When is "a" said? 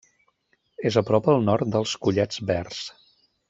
1.01-1.03